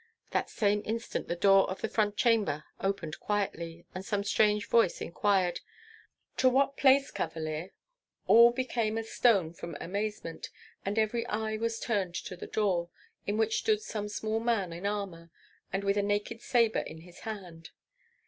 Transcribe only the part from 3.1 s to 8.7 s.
quietly, and some strange voice inquired, "To what place, Cavalier?" All